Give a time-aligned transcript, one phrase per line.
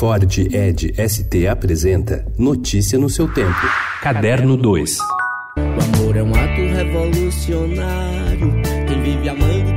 [0.00, 3.60] Ford Ed ST apresenta Notícia no seu tempo.
[4.00, 4.96] Caderno 2.
[5.58, 8.62] O amor é um ato revolucionário.
[8.88, 9.69] Quem vive amando,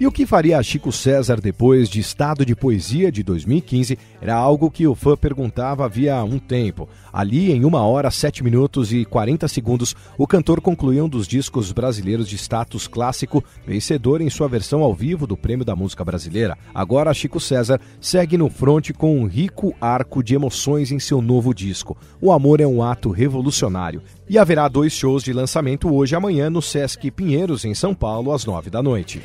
[0.00, 4.70] e o que faria Chico César depois de Estado de Poesia de 2015 era algo
[4.70, 6.88] que o fã perguntava havia um tempo.
[7.12, 11.72] Ali, em uma hora, sete minutos e 40 segundos, o cantor concluiu um dos discos
[11.72, 16.56] brasileiros de status clássico, vencedor em sua versão ao vivo do Prêmio da Música Brasileira.
[16.72, 21.52] Agora, Chico César segue no fronte com um rico arco de emoções em seu novo
[21.52, 21.96] disco.
[22.20, 24.02] O amor é um ato revolucionário.
[24.28, 28.44] E haverá dois shows de lançamento hoje amanhã no Sesc Pinheiros, em São Paulo, às
[28.44, 29.22] nove da noite.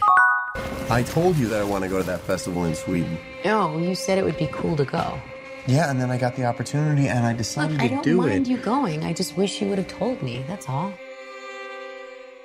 [0.90, 3.18] I told you that I want to go to that festival in Sweden.
[3.46, 5.20] No, you said it would be cool to go.
[5.66, 8.18] Yeah, and then I got the opportunity and I decided Look, to I don't do
[8.18, 8.50] mind it.
[8.52, 9.04] you going.
[9.04, 10.44] I just wish you would have told me.
[10.48, 10.94] That's all.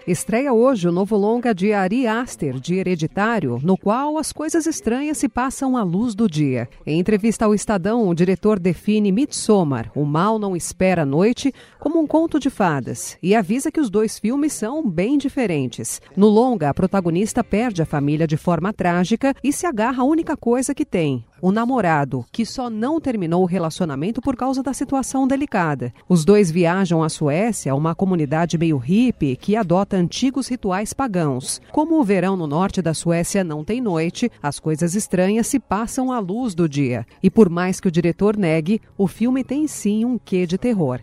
[0.09, 5.19] Estreia hoje o novo longa de Ari Aster, de Hereditário, no qual as coisas estranhas
[5.19, 6.67] se passam à luz do dia.
[6.87, 12.01] Em entrevista ao Estadão, o diretor define Midsommar, O Mal Não Espera a Noite, como
[12.01, 16.01] um conto de fadas e avisa que os dois filmes são bem diferentes.
[16.17, 20.39] No longa, a protagonista perde a família de forma trágica e se agarra à única
[20.39, 25.27] coisa que tem, o namorado, que só não terminou o relacionamento por causa da situação
[25.27, 25.93] delicada.
[26.09, 31.61] Os dois viajam à Suécia, uma comunidade meio hippie que adota antigos rituais pagãos.
[31.73, 36.13] Como o verão no norte da Suécia não tem noite, as coisas estranhas se passam
[36.13, 37.07] à luz do dia.
[37.23, 41.01] E por mais que o diretor negue, o filme tem sim um quê de terror.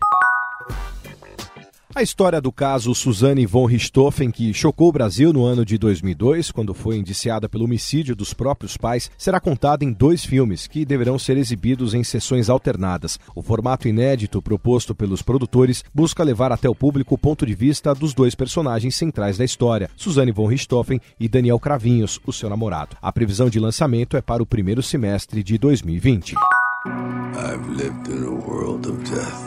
[1.96, 6.50] A história do caso Suzane von Richthofen, que chocou o Brasil no ano de 2002,
[6.50, 11.18] quando foi indiciada pelo homicídio dos próprios pais, será contada em dois filmes que deverão
[11.18, 13.18] ser exibidos em sessões alternadas.
[13.34, 17.94] O formato inédito proposto pelos produtores busca levar até o público o ponto de vista
[17.94, 22.94] dos dois personagens centrais da história, Suzane von Richthofen e Daniel Cravinhos, o seu namorado.
[23.00, 26.34] A previsão de lançamento é para o primeiro semestre de 2020.
[27.34, 29.45] I've lived in a world of death.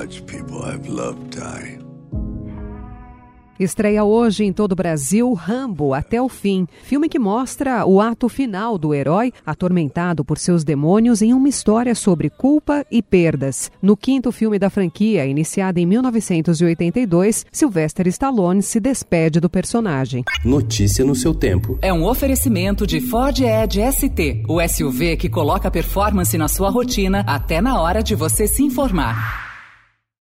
[0.00, 1.78] I've watched people I've loved die.
[3.58, 8.26] Estreia hoje em todo o Brasil Rambo Até o Fim, filme que mostra o ato
[8.26, 13.70] final do herói atormentado por seus demônios em uma história sobre culpa e perdas.
[13.82, 20.24] No quinto filme da franquia, iniciado em 1982, Sylvester Stallone se despede do personagem.
[20.42, 21.78] Notícia no seu tempo.
[21.82, 27.22] É um oferecimento de Ford Edge ST, o SUV que coloca performance na sua rotina
[27.26, 29.49] até na hora de você se informar.